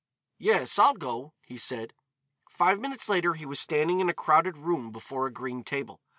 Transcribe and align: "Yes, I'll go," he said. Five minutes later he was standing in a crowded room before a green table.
"Yes, 0.39 0.79
I'll 0.79 0.95
go," 0.95 1.35
he 1.43 1.57
said. 1.57 1.93
Five 2.49 2.79
minutes 2.79 3.07
later 3.07 3.35
he 3.35 3.45
was 3.45 3.59
standing 3.59 3.99
in 3.99 4.09
a 4.09 4.15
crowded 4.15 4.57
room 4.57 4.89
before 4.91 5.27
a 5.27 5.31
green 5.31 5.63
table. 5.63 6.01